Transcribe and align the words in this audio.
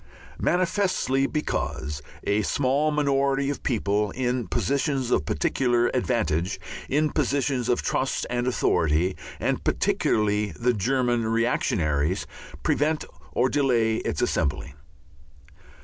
Manifestly 0.39 1.27
because 1.27 2.01
a 2.23 2.41
small 2.41 2.89
minority 2.89 3.51
of 3.51 3.61
people 3.61 4.09
in 4.09 4.47
positions 4.47 5.11
of 5.11 5.27
peculiar 5.27 5.89
advantage, 5.93 6.59
in 6.89 7.11
positions 7.11 7.69
of 7.69 7.83
trust 7.83 8.25
and 8.27 8.47
authority, 8.47 9.15
and 9.39 9.63
particularly 9.63 10.53
the 10.59 10.73
German 10.73 11.27
reactionaries, 11.27 12.25
prevent 12.63 13.05
or 13.33 13.47
delay 13.47 13.97
its 13.97 14.23
assembling. 14.23 14.73